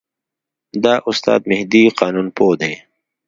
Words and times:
دا 0.83 0.93
استاد 1.09 1.41
مهدي 1.51 1.83
قانونپوه 1.99 2.53
دی. 2.61 2.73